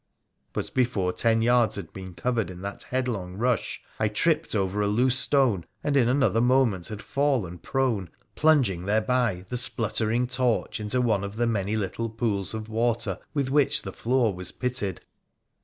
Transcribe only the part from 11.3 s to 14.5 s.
the many little pools of water with which the floor